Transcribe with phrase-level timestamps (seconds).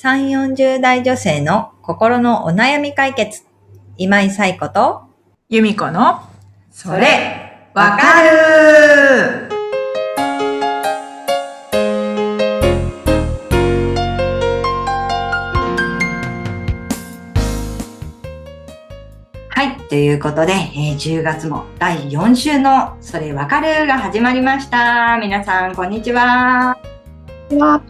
[0.00, 3.42] 3、40代女性の心のお悩み解決。
[3.96, 5.02] 今井彩子と、
[5.48, 6.20] 由美子の、
[6.70, 9.48] それ、わかる
[19.48, 19.76] はい。
[19.88, 25.18] ということで、えー10月も第4週のそれわかるが始まりました。
[25.18, 26.78] 皆さん、こんにちは。
[27.50, 27.82] は、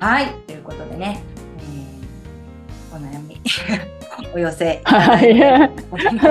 [0.00, 0.49] はい。
[0.70, 1.22] ことでね、
[1.58, 3.40] えーお悩み、
[4.34, 5.36] お寄せはい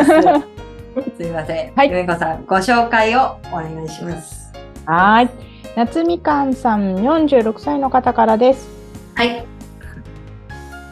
[0.06, 1.16] す。
[1.18, 1.74] すいません。
[1.76, 4.52] はいゆめこさん、ご紹介をお願いします。
[4.86, 5.30] はい。
[5.76, 8.70] 夏みかんさん、46歳の方からです。
[9.16, 9.46] はい。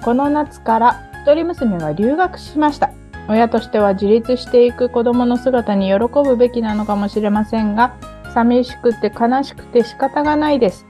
[0.04, 2.92] この夏から一人娘が留学しました。
[3.30, 7.96] 親としては自立していく子供の姿に喜ぶべきなのかもしれませんが、
[8.34, 10.87] 寂しくて悲しくて仕方がないです。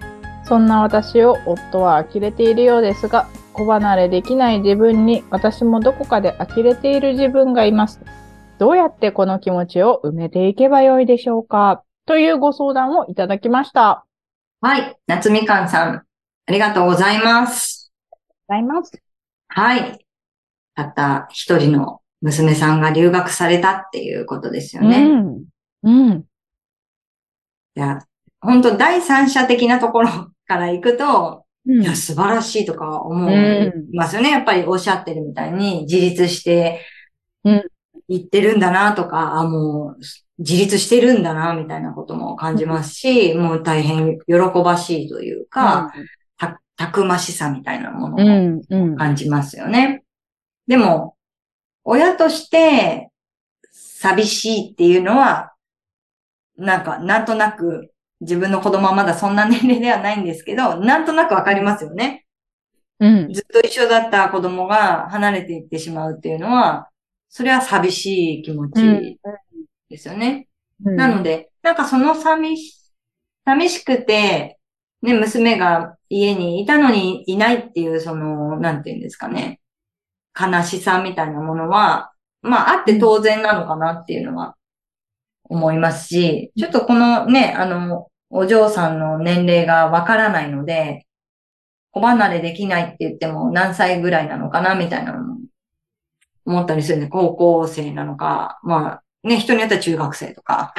[0.47, 7.99] そんな私を夫は呆れているようですが、子離れできない自分に私もどこかで呆れている自分がいます。
[8.57, 11.83] どうやってこの気持ちを埋めていけばよいでしょうか？
[12.05, 14.05] というご相談をいただきました。
[14.61, 14.95] はい。
[15.05, 17.91] 夏みかんさん、ありがとうございます。
[18.47, 18.91] ございます。
[19.49, 20.05] はい。
[20.75, 25.03] たった一人の娘さんが留学されたっていうことですよね。
[25.03, 25.43] うん。
[25.83, 26.23] うん。
[27.75, 27.99] いや、
[28.39, 30.09] 本当第三者的なところ
[30.47, 34.31] から行くと、うんいや、素晴らしいとか思ういますよね。
[34.31, 36.85] やっぱりおっしゃってるみたいに、自立して
[37.43, 37.63] うん、
[38.07, 40.01] 行ってるんだなとか、あ、もう、
[40.39, 45.91] 自立してるんだな、みたいなことも感じますし、もう大変喜ばしいというか、
[46.37, 48.95] た、たくましさみたいなものうを。
[48.95, 50.03] 感じますよね。
[50.67, 51.15] でも、
[51.83, 53.09] 親として
[53.71, 55.53] 寂しいっていうのは、
[56.57, 62.25] なんか、なんとなく、自分の子供はまだそんな年齢ではないんですけど、なんとなくわかりますよね。
[62.99, 63.33] うん。
[63.33, 66.89] ずっと一緒だった子供が離れていってしまうっていうのは、
[67.29, 69.19] それは寂しい気持ち
[69.89, 70.47] ですよね。
[70.79, 72.93] なので、なんかその寂し、
[73.45, 74.57] 寂しくて、
[75.01, 79.61] ね、娘が家にいたのにいないっていう、その、なんていうんですかね、
[80.39, 82.11] 悲しさみたいなものは、
[82.41, 84.56] まあ、あって当然なのかなっていうのは
[85.49, 91.05] 思いますし、ちょっとこのね、あの、お嬢さんの年齢がわからないので、
[91.91, 95.37] 子離れできないって言っても何歳ぐらいなのかなみたいなのも
[96.45, 100.73] 思ったりするんで、高校生なのか、まあ、ね、人によっては中学生とか、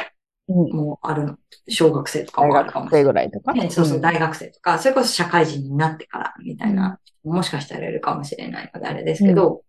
[0.49, 0.77] うん。
[0.77, 1.37] もうあるの、
[1.69, 3.05] 小学生とか大もあるかも学生しれない。
[3.05, 3.53] ぐらいとか？
[3.53, 9.62] ね、そうそう、ん大学生とか、それこそ社会人になってから、みたいな、もしかしたらいるかもしれないのであれですけど、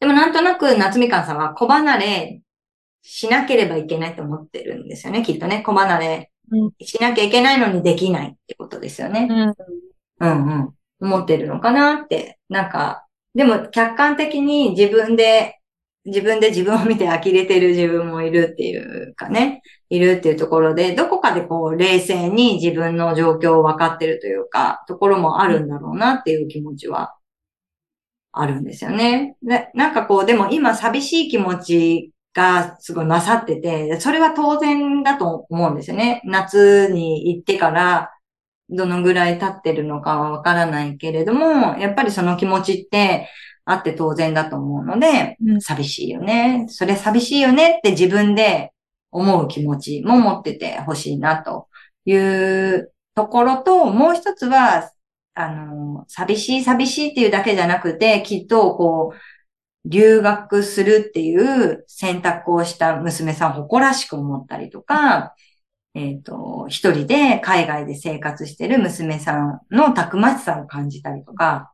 [0.00, 2.42] でもなんとなく夏みかんさんは子離れ
[3.02, 5.62] しなければいけないと思ってるんですよね、きっとね。
[5.62, 9.28] 子離れうんしなきゃいけないのにできないってことですよね。
[9.30, 10.28] うん。
[10.28, 10.74] うんうん。
[11.00, 12.38] 思ってるのかなって。
[12.48, 15.56] なんか、でも客観的に自分で、
[16.04, 27.14] 自分で自分を見て呆れてる自分もいるっていうかね、いるっていうところで、どこかでこう冷静に自分の状況を分かってるというか、ところもあるんだろうなっていう気持ちは
[28.32, 29.36] あるんですよね。
[29.42, 36.22] で、なんかこう、でも今寂しい気持ちがすごい勝ってて、それは当然だと思うんですよね。
[36.24, 38.12] 夏に行ってから、
[38.70, 43.28] どのぐらい経ってるのかはわからないけれども、やっぱりその気持ちって
[43.64, 46.66] あって当然だと思うので、うん寂しいよね。
[46.68, 48.72] それ寂しいよねって自分で
[49.10, 51.68] 思う気持ちも持っててほしいなと
[52.04, 54.90] いうところと、もう一つは、
[55.34, 59.18] あの、寂しい寂しいっていうだけじゃなくて、きっとこう、
[59.84, 65.34] 留学するっていう選択をした娘さん誇らしく思ったりとか、
[65.94, 71.72] えっ、と、一人で海外で生活してる娘さんのたくましさを感じたりとか、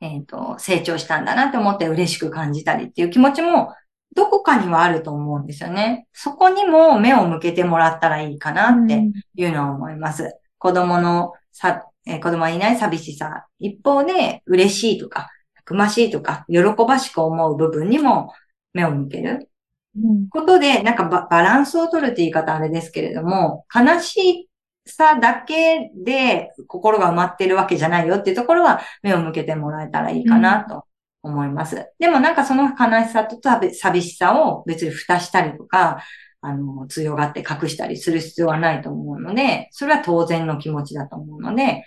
[0.00, 3.74] えっ、と、成長したんだなって思って嬉しく感じたりっていう気持ちも、
[4.14, 6.06] どこかにはあると思うんですよね。
[6.12, 9.04] そこにも目を向けてもらったらいいかなって
[9.36, 10.36] いうのは思います。
[10.58, 13.46] 子供のさ、えー子供がいない寂しさ。
[13.58, 15.28] 一方で嬉しいとか、
[15.70, 18.32] くましいとか、喜ばしく思う部分にも
[18.72, 19.48] 目を向ける。
[19.96, 20.28] うん。
[20.28, 24.50] ことで、なんかババランスを取るって言い方あれですけれども、悲し
[24.84, 30.84] さだけで心が埋まってるわけじゃないよっていうところは目を向けてもらえたらいいかなと
[31.22, 31.92] 思います。
[32.00, 36.02] でもなんかその悲しさと寂寂しさを別に蓋したりとか、
[36.40, 41.84] あの、強がって隠したりする必要はないと思うので、それは当然の気持ちだと思うので、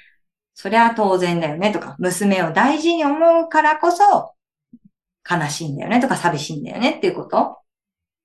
[0.56, 4.34] それは当然だよねとか、娘を大事に思うからこそ、
[5.30, 7.58] 悲しいんだよねとか寂しいんだよねっていうこと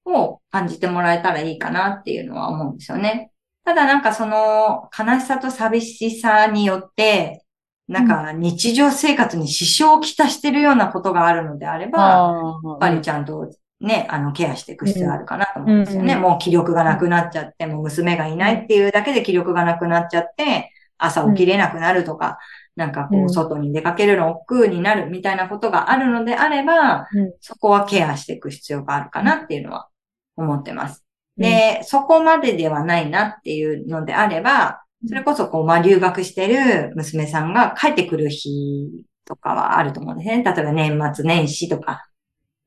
[0.05, 3.31] を感じてもらえたらいいかなっていうのは思うんですよね。
[3.65, 7.45] ただなんかその悲しさと寂しさによって、
[7.87, 12.33] なんか日常生活に支障をきたしてるようなことがあるのであれば、
[12.63, 13.51] やっぱりちゃんと
[13.81, 16.15] ね、あの、ケアしていく必要あるかなと思うんですよね。
[16.15, 22.39] うんもう気力がなくなっちゃって、もう娘がいないっていうだけで気力がなくなっちゃって、朝起きれなくなるとか、
[22.77, 29.89] なんかこうんう、外に出かけるの億劫になるみたいなことがあるのであれば、うんそこはケアしていく必要があるかなっていうのは
[30.37, 31.05] 思ってます。
[31.37, 40.43] で、そこまでではないなっていうのであれば、それこそこう、まあ、留学してる娘さんが帰ってくる日とかはあると思うんですね。
[40.43, 42.09] 例えば年末年始とか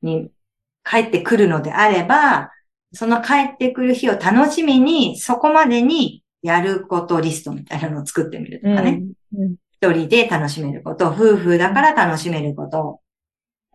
[0.00, 0.30] に
[0.84, 2.50] 帰ってくるのであれば、
[2.94, 9.02] その帰ってくる日を楽しみに、そこまでにやることリストみたいなのを作ってみるとかね。
[9.34, 13.00] うん一人で楽しめること、夫婦だから楽しめること、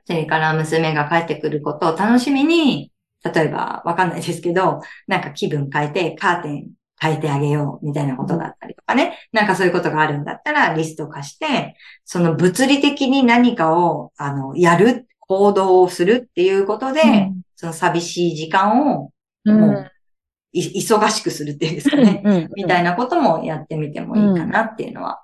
[0.05, 2.93] それから娘が帰ってくることを楽しみに、
[3.25, 6.67] 例えばわかんないですけど、なんか気分変えてカーテン
[6.97, 9.17] 変えてあげようみたいなことだったりとかね。
[9.33, 11.75] なんかそういうことがあるんだったらリスト化して、
[12.05, 17.01] その物理的に何かを、あの、やる、行動をするっていうことで、
[17.57, 19.11] その寂しい時間を
[20.75, 22.21] 忙しくするっていうんですかね。
[22.23, 25.23] うんみたいなこともやってみてもいいかなっていうのは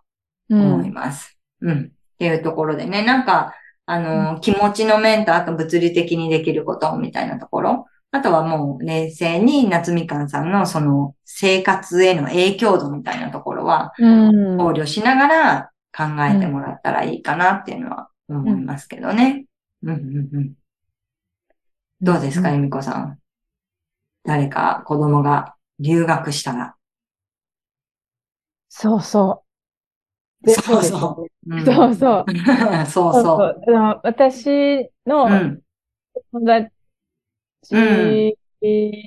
[0.49, 1.37] うん思います。
[1.61, 1.91] うん。
[2.13, 3.53] っていうところでね、なんか、
[3.85, 7.85] あの、気持ちの面と、あと物理的にできることみたいなところ。
[8.11, 19.45] あとはもう冷静に夏みかんさんのその生活への影響度みたいなところはうん考慮しながら考えてもらったらいいかなっていうのは思いますけどね。
[19.81, 20.53] うんうんうん。
[22.01, 23.17] どうですか、うんえみこさん？
[24.23, 26.75] 誰か子供が留学したら。
[28.69, 29.43] そうそ
[30.43, 30.45] う。
[30.45, 32.25] でそうそうん そうそう。
[33.13, 35.29] そうそう私の。
[36.31, 36.71] 友達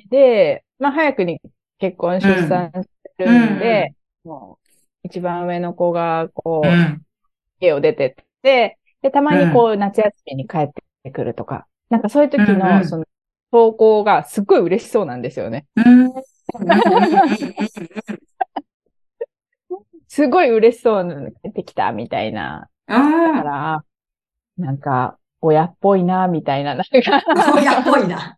[0.09, 1.39] で、まあ早くに
[1.79, 4.59] 結婚出産してるんで、も
[5.03, 7.01] う一番上の子がこう、うん。
[7.59, 10.69] 家を出てって、で、たまにこう夏休みに帰っ
[11.03, 13.05] てくるとか、なんかそういう時のその
[13.51, 15.65] 投稿がすっごい嬉しそうなんですよね。
[15.75, 16.11] うん。
[20.07, 22.69] すごい嬉しそうに帰ってきたみたいな。
[22.87, 23.83] だから、
[24.57, 27.23] なんか、親っぽいな、みたいな、なんか、
[27.55, 28.37] 親っぽいな。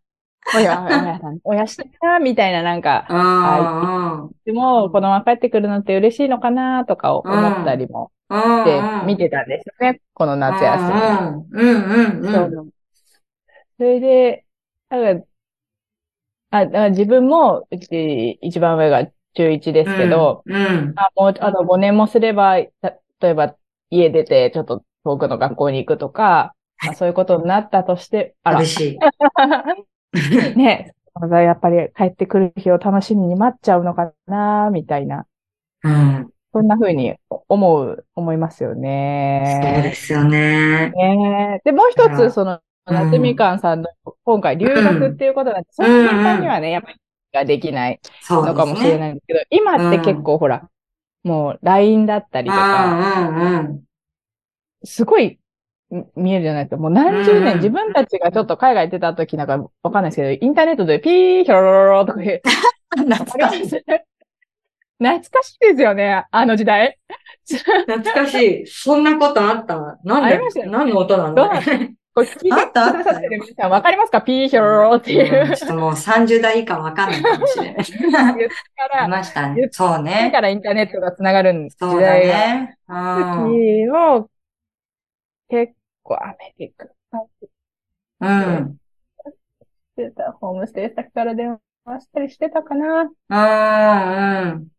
[0.56, 4.32] 親、親さん、親してるな、みたいな、なんか、うん。
[4.46, 8.42] でも、子供が帰ってくるのって嬉しいのかな、とか思ったりもうん。
[8.42, 10.92] して、見てたんですよね、この夏休み。
[10.92, 11.00] み。
[11.00, 12.32] うんうんうん。
[12.34, 12.74] そう
[13.78, 14.44] それで、
[14.90, 15.24] だから
[16.52, 20.96] あ、だから自分も、うち一番上が中1ですけど、うん。
[20.96, 22.90] あ、もう、あと5年もすれば、た
[23.22, 23.56] 例えば
[23.90, 29.00] 家出て、ちょっと遠くの学校に行くとか、まあ、そういうことになったとして、あら、嬉しい。
[30.56, 30.94] ね、
[31.32, 35.28] やっぱり帰ってくる日を楽しみに待っちゃうのかな、みたいな、
[35.84, 36.34] うん。
[36.54, 37.16] そんな風に
[37.48, 38.76] 思う、思いますよ
[39.44, 39.96] そうでね。
[39.96, 40.98] すよね。
[40.98, 43.90] ねで、もう一うんつ、その、うん夏みかんさんの
[44.24, 46.96] 今回留学っていうことなんで、そんな簡単にはね、やっぱり
[47.34, 48.00] ができない。
[48.30, 50.70] のかもしれないんですけど、今って結構ほら、
[51.24, 53.68] もう LINE だったりとか。
[54.84, 55.40] すごい
[55.94, 56.78] ん見えるじゃないですか。
[56.78, 62.42] もう何十うん年、自分たちがちょっと海外出た時なんかわかんないですけど、インターネットでピーヒョロロロロとか言う。
[62.96, 63.68] 懐わかかしい。
[63.68, 66.98] 懐かしいですよね、あの時代。
[67.88, 68.34] 懐かし
[68.64, 68.68] い。
[68.68, 70.00] そんなことあった。
[70.04, 74.22] なんでありましたよね何の音なんどうだなんこれ聞いてくださってる皆さんわかりますか？
[74.22, 75.50] ピーヒョロロロっていう。
[75.50, 77.86] うんちょっともう30代以下わかんないかもしれない。
[77.86, 78.50] 言ったい
[78.90, 79.70] ら、ましたね。
[79.72, 80.32] そうだね。
[80.32, 82.14] からインターネットが繋がる時そうだ。
[82.16, 82.78] ね。
[82.88, 82.96] うん。
[83.52, 84.30] 時を、
[85.50, 85.74] 結
[86.04, 86.88] 構アメリカ
[88.22, 88.78] うん。
[89.96, 93.10] してた、ホームステイ先から電話したりしてたかな。
[93.30, 94.52] うん。
[94.54, 94.70] うん。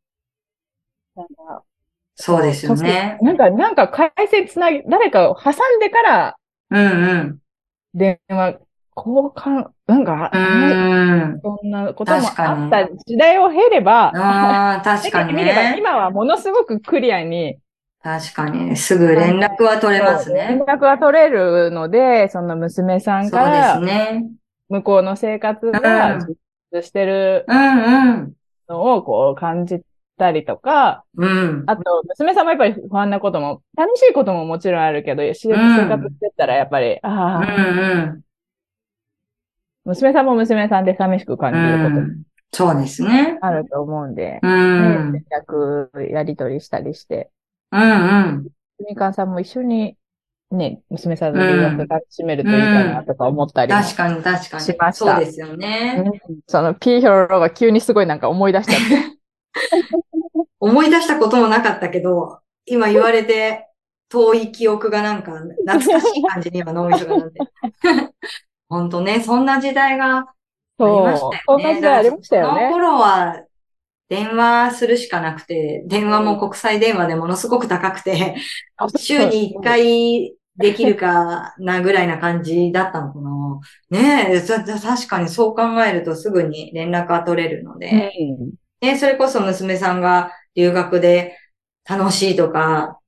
[2.16, 3.18] そうですよね。
[3.22, 6.36] なんか、なんか回線つなぎ、誰かを挟んでから
[6.70, 7.38] うんうん。
[7.94, 8.58] 電話
[8.96, 11.40] 交換、なんか、うん。
[11.42, 15.76] そんなこともあった時代を経れば、ああ、確かに 見ればね。
[15.78, 17.58] 今はものすごくクリアに、
[18.02, 18.76] 確かに。
[18.76, 20.46] すぐ連絡は取れますね。
[20.48, 24.24] 連絡が取れるので、その娘さんそうでからすね。
[24.68, 26.18] 向こうの生活が
[26.82, 28.32] してるうんうん。
[28.68, 29.82] のをこう感じ
[30.20, 31.64] たりとか、うん。
[31.66, 35.48] あと、娘さんもやっぱり不安なことも、楽しいことももちろんあるけど、生活し
[36.20, 38.20] てったらやっぱり、うんああ、うん。
[39.84, 42.22] 娘さんも娘さんで寂しく感じることもうん
[42.52, 43.38] そうですね。
[43.40, 44.52] あると思うんで、うね
[45.10, 45.12] ん。
[45.12, 47.30] 連絡やり取りしたりして、
[47.72, 48.48] うんうん。
[48.88, 49.96] みかんさんも一緒に
[50.50, 54.64] ね、娘さんの留学楽しめるといいかなとか思ったりも、確かに確かに。
[54.64, 56.02] しましたそうですよね。
[56.04, 59.19] うんそのピーヒョロロが急にすごいなんか思い出しちゃって、
[60.60, 63.66] 思い出したこともなかったけど、今言われて、
[64.08, 65.32] 遠い記憶がなんか
[65.66, 67.40] 懐かしい感じに今脳みそがなって。
[68.68, 70.24] ほんとね、そんな時代があ
[70.78, 71.42] りましたよね。
[71.46, 72.84] そんな時代ありましたよねその。
[72.84, 73.44] 頃は
[74.08, 78.36] 電話するしかなくて、電話も国際電話でものすごく高くて、
[78.96, 83.60] 週に1回できるかなぐらいな感じだったのかな。
[83.90, 91.36] ねえ、そ確かにそう考えるとすぐに連絡が取れるので、うんね、それこそ娘さんが留学で
[91.88, 92.98] 楽しいとか、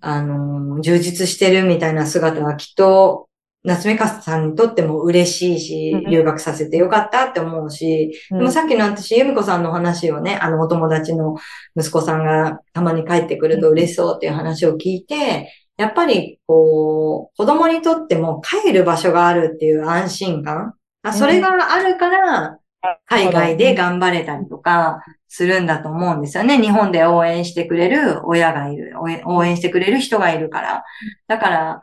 [0.00, 3.28] あの、充実してるみたいな姿はきっと、
[3.64, 11.34] 夏目かさんにとっても嬉しいしうん、留学させてよかったって思うし、でもさっきの私、由美子さんの話をね、あの、お友達の
[11.76, 20.74] 息子さんがたまに帰ってくると嬉しそうっていう話を聞いて、やっぱり、こう、子供にとっても帰る場所があるっていう安心感。
[21.02, 22.58] あ、それがあるから、
[23.06, 26.60] 海外で頑張れたりとかするんだと思うんですよね。
[26.60, 28.94] 日本で応援してくれる親がいる、
[29.26, 30.84] 応援してくれる人がいるから。
[31.26, 31.82] だから、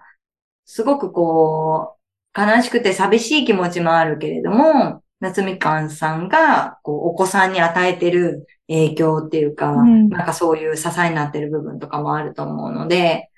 [0.66, 1.98] すごくこ
[2.36, 13.30] う、悲しくて寂しい気持ちもあるけれども、夏みかんさんが、こう、お子さんに与えてる影響っていうか、うんなんかそういう支えになってる部分とかもあると思うので、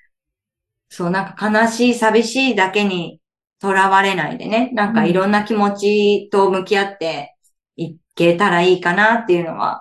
[0.88, 3.20] そう、なんか悲しい、寂しいだけに
[3.60, 7.36] とらわれないでね、なんかいろんな気持ちと向き合って
[7.76, 9.80] いけたらいいかなっていうのは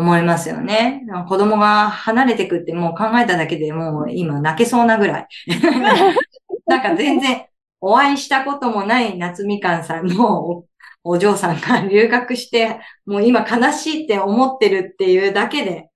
[0.00, 1.04] 思いますよね。
[1.28, 5.28] 子供が離れてくってもう考えただけでもう今泣けそうなぐらい。
[6.66, 7.44] なんか全然
[7.80, 10.64] お会いしたこともない夏みかんさんのお
[11.02, 15.88] お嬢さんが留学して、もう今悲しいって思ってるっていうだけで、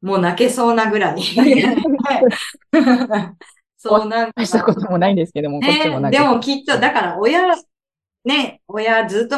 [0.00, 1.22] もう泣けそうなぐらい。
[3.78, 4.44] そうなんか。
[4.44, 7.54] したこともないんですけども、こっちもでもきっと、だから親、
[8.24, 9.36] ね、親ずっと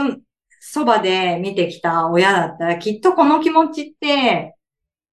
[0.60, 4.54] そばで見てきた親だったら、きっとこの気持ちって、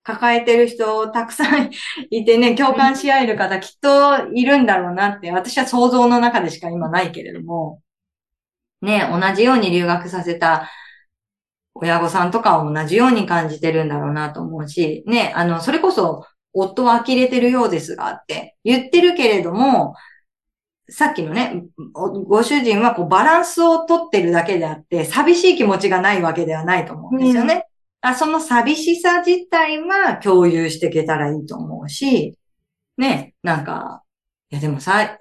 [0.03, 1.69] 抱えてる人たくさん
[2.11, 7.81] いてね、共感し合える方きっといるんだろうなって、私は想像の中でしか今ないけれども、
[8.81, 10.69] ね、同じように留学させた
[11.73, 19.95] 親御さんとかは同じように感じてるんだろうなと思うし、ね、あの、それこそ夫は呆れてるようですがって言ってるけれども、
[20.89, 27.65] さっきのね、おご主人はこうバランスをとってるだけであって、寂しい気持ちがないわけではないと思うんですよね。
[27.99, 32.37] あその寂しさ自体は共有していけたらいいと思うし、
[32.97, 34.03] ね、なんか、
[34.49, 35.17] いやでもさ、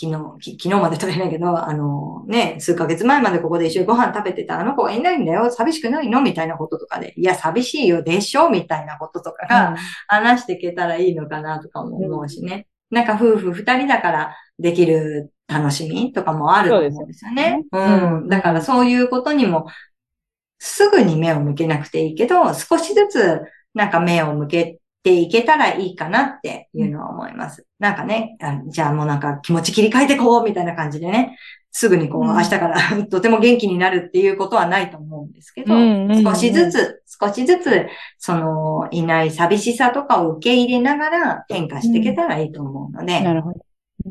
[0.00, 6.20] 昨日、き昨日まで取れないけど、あのね、数ヶ月前までここで一緒にご飯食べてたあの子がいないんだよ、寂しくないの？
[6.20, 8.50] みたいなこととかで、いや、寂しいよ、でしょ？
[8.50, 12.68] みたいなこととかが、話していけたらいいのかなとかも思うしね。
[12.90, 17.64] なんか夫婦二人だからできる楽しみとかもあると思うんですよね。
[17.72, 18.20] そうねうん。
[18.22, 19.66] うんだからそういうことにも、
[20.58, 23.40] すぐに目を向けなくていいけど、少しずつ
[23.74, 27.66] なんか目を向けていけたらいいかなっていうのは思います。
[27.78, 31.38] なんかね、あじゃあもうなんか気持ち切り替えてこうみたいな感じでね、
[31.70, 37.86] すぐにこううん明日から とても元気になるっていうことはないと思うんですけど、うんうんうん少しずつ、少しずつ、
[38.18, 43.60] その、いない寂しさとかを受け入れながら変化していけたらいいと思うので、なるほど。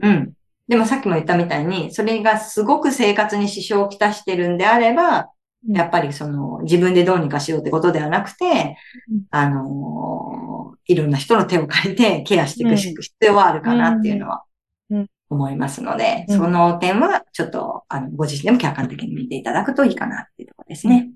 [0.02, 0.34] うん。
[0.68, 5.28] でもさっきも言ったみたいに、それがすごく生活に支障をきたしてるんであれば、うん
[5.70, 8.78] やっぱりその自分でどうにかしようってことではなくて
[9.10, 14.44] うん、あのーいろんな人の手を借りてケアしていく必要はあるかなっていうのは
[14.92, 21.12] うん思いますので、うんその点はちょっと、あの、ご自身でも客観的に見ていただくといいかなっていうところですね。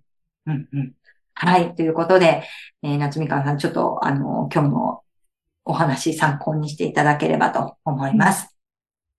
[0.48, 0.93] うんうん。
[1.34, 1.74] はい。
[1.75, 2.43] ということで、
[2.84, 5.01] えー夏みかんさん、ちょっと、あの、今日の
[5.63, 8.53] お話参考にしていただければと思います。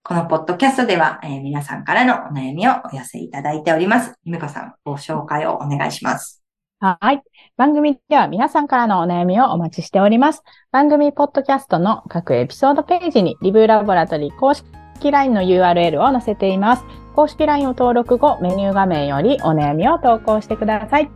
[0.05, 4.15] このポッドキャストでは、えー皆さんからのお悩みをお寄せいただいております。
[4.25, 6.43] ゆめこさん、ご紹介をお願いします。
[6.81, 7.23] はい。
[7.57, 10.43] 番組では皆さんからのお悩みをお待ちしております。
[10.73, 14.67] 番組ポッドキャストの各エピソードページにリブーラボラトリー公式
[15.09, 16.85] LINE の URL を載せています。
[17.15, 21.09] 公式 LINE を登録後、メニュー画面よりお悩みを投稿してください。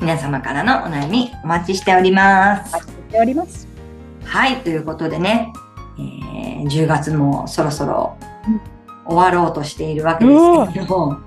[0.00, 2.74] 皆様からのお悩みお待ちしております。
[2.74, 3.68] お待ちしております。
[4.24, 4.56] はい。
[4.56, 8.60] ということでね、えー10月もそろそろうん
[9.08, 11.20] 終わろうとしているわけですけれども、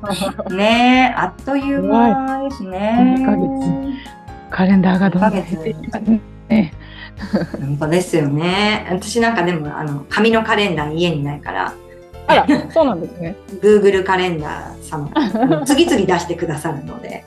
[0.52, 3.16] ねえ、あっという間ですね。
[3.18, 6.04] 二ヶカレンダーがどんどん減っていきます
[6.48, 6.74] ね。
[7.60, 8.86] 本当ですよね。
[8.92, 11.74] 私なんかでも、あの、紙のカレンダー家にないから、
[12.28, 13.36] あら、そうなんですね。
[13.62, 17.24] Google カレンダー様、次々出してくださるので、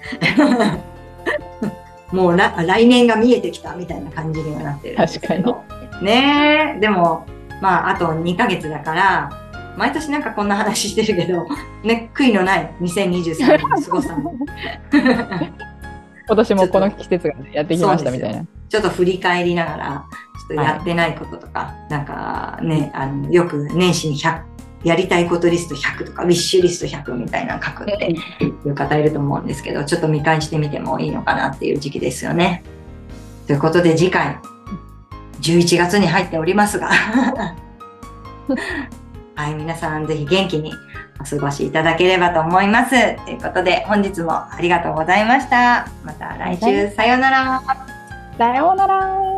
[2.13, 5.63] もうら来年が見えてきたみたいな感じにはなってるんですけど。
[6.01, 7.27] ねえ、でも、
[7.65, 9.31] まあ、あと2ヶ月だから、
[9.79, 11.47] 毎年なんかこんな話してるけど、
[11.83, 14.35] ね、悔いのない2023年を過ごさの。
[16.27, 18.45] 今年もこの季節がやってきましたみたいな。
[18.69, 20.05] ちょっと振り返りながら、
[20.47, 24.43] ちょっとやってないこととか、なんかね、あの、よく年始に100、
[24.85, 32.63] やりたいことリスト100とか、ウィッシュリスト100みたいなの書くっていう方いると思うんですけど、ちょっと見返してみてもいいのかなっていう時期ですよね。
[33.47, 34.39] ということで次回、
[35.45, 36.89] 11月に入っておりますが、
[39.37, 40.73] はい、皆さんぜひ元気に
[41.21, 42.91] お過ごしいただければと思います。
[43.25, 45.87] ということで、本日もありがとうございました。
[46.03, 47.63] また来週、さようなら。
[48.39, 49.34] さようなら。